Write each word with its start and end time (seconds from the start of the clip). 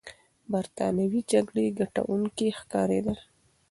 برتانويان 0.51 1.23
د 1.23 1.27
جګړې 1.31 1.65
ګټونکي 1.79 2.47
ښکارېدل. 2.59 3.17